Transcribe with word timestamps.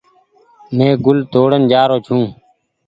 مين 0.75 0.91
گل 1.05 1.17
توڙين 1.31 1.63
جآ 1.71 1.81
رو 1.89 1.97
ڇي۔ 2.05 2.19